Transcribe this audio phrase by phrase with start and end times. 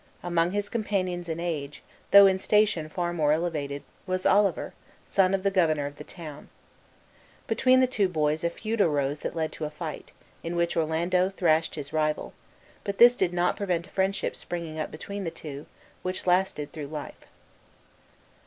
[0.23, 4.73] Among his companions in age, though in station far more elevated, was Oliver,
[5.05, 6.49] son of the governor of the town.
[7.45, 10.11] Between the two boys a feud arose that led to a fight,
[10.41, 12.33] in which Orlando thrashed his rival;
[12.83, 15.67] but this did not prevent a friendship springing up between the two,
[16.01, 17.27] which lasted through life.